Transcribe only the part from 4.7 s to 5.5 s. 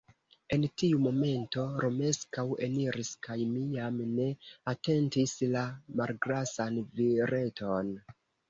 atentis